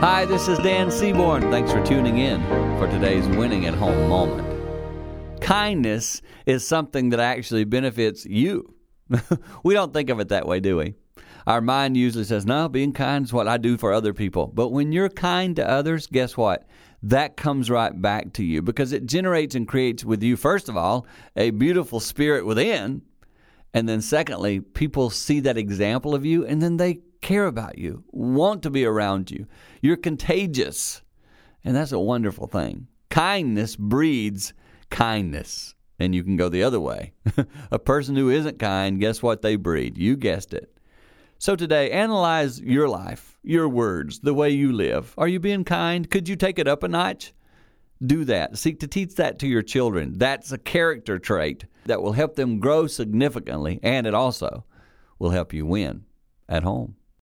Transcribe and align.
Hi, 0.00 0.24
this 0.26 0.46
is 0.46 0.60
Dan 0.60 0.92
Seaborn. 0.92 1.50
Thanks 1.50 1.72
for 1.72 1.84
tuning 1.84 2.18
in 2.18 2.40
for 2.78 2.86
today's 2.86 3.26
Winning 3.26 3.66
at 3.66 3.74
Home 3.74 4.08
moment. 4.08 5.40
Kindness 5.40 6.22
is 6.46 6.64
something 6.64 7.10
that 7.10 7.18
actually 7.18 7.64
benefits 7.64 8.24
you. 8.24 8.76
we 9.64 9.74
don't 9.74 9.92
think 9.92 10.08
of 10.08 10.20
it 10.20 10.28
that 10.28 10.46
way, 10.46 10.60
do 10.60 10.76
we? 10.76 10.94
Our 11.48 11.60
mind 11.60 11.96
usually 11.96 12.22
says, 12.22 12.46
no, 12.46 12.68
being 12.68 12.92
kind 12.92 13.24
is 13.24 13.32
what 13.32 13.48
I 13.48 13.56
do 13.56 13.76
for 13.76 13.92
other 13.92 14.14
people. 14.14 14.46
But 14.46 14.68
when 14.68 14.92
you're 14.92 15.08
kind 15.08 15.56
to 15.56 15.68
others, 15.68 16.06
guess 16.06 16.36
what? 16.36 16.68
That 17.02 17.36
comes 17.36 17.68
right 17.68 18.00
back 18.00 18.34
to 18.34 18.44
you 18.44 18.62
because 18.62 18.92
it 18.92 19.04
generates 19.04 19.56
and 19.56 19.66
creates 19.66 20.04
with 20.04 20.22
you, 20.22 20.36
first 20.36 20.68
of 20.68 20.76
all, 20.76 21.08
a 21.34 21.50
beautiful 21.50 21.98
spirit 21.98 22.46
within. 22.46 23.02
And 23.74 23.88
then, 23.88 24.00
secondly, 24.00 24.60
people 24.60 25.10
see 25.10 25.40
that 25.40 25.58
example 25.58 26.14
of 26.14 26.24
you 26.24 26.46
and 26.46 26.62
then 26.62 26.76
they 26.76 27.00
care 27.28 27.46
about 27.46 27.76
you, 27.76 28.02
want 28.10 28.62
to 28.62 28.70
be 28.70 28.86
around 28.86 29.30
you. 29.30 29.46
You're 29.82 29.98
contagious. 29.98 31.02
And 31.62 31.76
that's 31.76 31.92
a 31.92 31.98
wonderful 31.98 32.46
thing. 32.46 32.88
Kindness 33.10 33.76
breeds 33.76 34.54
kindness. 34.88 35.74
And 35.98 36.14
you 36.14 36.24
can 36.24 36.38
go 36.38 36.48
the 36.48 36.62
other 36.62 36.80
way. 36.80 37.12
a 37.70 37.78
person 37.78 38.16
who 38.16 38.30
isn't 38.30 38.58
kind, 38.58 38.98
guess 38.98 39.22
what 39.22 39.42
they 39.42 39.56
breed? 39.56 39.98
You 39.98 40.16
guessed 40.16 40.54
it. 40.54 40.72
So 41.36 41.54
today, 41.54 41.90
analyze 41.90 42.62
your 42.62 42.88
life, 42.88 43.38
your 43.42 43.68
words, 43.68 44.20
the 44.20 44.32
way 44.32 44.48
you 44.48 44.72
live. 44.72 45.12
Are 45.18 45.28
you 45.28 45.38
being 45.38 45.64
kind? 45.64 46.08
Could 46.08 46.30
you 46.30 46.36
take 46.36 46.58
it 46.58 46.66
up 46.66 46.82
a 46.82 46.88
notch? 46.88 47.34
Do 48.04 48.24
that. 48.24 48.56
Seek 48.56 48.80
to 48.80 48.86
teach 48.88 49.16
that 49.16 49.38
to 49.40 49.46
your 49.46 49.62
children. 49.62 50.14
That's 50.16 50.50
a 50.50 50.58
character 50.58 51.18
trait 51.18 51.66
that 51.84 52.00
will 52.00 52.12
help 52.12 52.36
them 52.36 52.58
grow 52.58 52.86
significantly, 52.86 53.80
and 53.82 54.06
it 54.06 54.14
also 54.14 54.64
will 55.18 55.30
help 55.30 55.52
you 55.52 55.66
win 55.66 56.06
at 56.48 56.62
home. 56.62 56.96